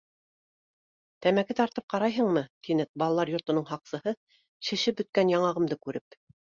—Тәмәке 1.25 1.57
тартып 1.59 1.87
ҡарайһыңмы?— 1.95 2.45
тине 2.69 2.89
балалар 3.03 3.35
йортоноң 3.37 3.71
һаҡсыһы, 3.75 4.19
шешеп 4.71 5.03
бөткән 5.05 5.35
яңағымды 5.39 5.85
күреп. 5.89 6.25